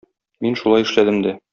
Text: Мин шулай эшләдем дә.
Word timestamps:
Мин 0.45 0.57
шулай 0.63 0.87
эшләдем 0.89 1.23
дә. 1.29 1.37